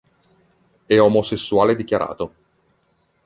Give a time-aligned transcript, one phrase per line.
[0.87, 2.33] È omosessuale dichiarato.